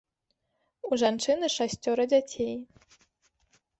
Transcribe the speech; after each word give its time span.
У 0.89 0.99
жанчыны 1.01 1.45
шасцёра 1.57 2.03
дзяцей. 2.15 2.55